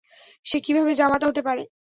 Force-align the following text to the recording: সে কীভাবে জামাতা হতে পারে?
সে 0.45 0.57
কীভাবে 0.65 0.91
জামাতা 0.93 1.25
হতে 1.27 1.41
পারে? 1.47 1.63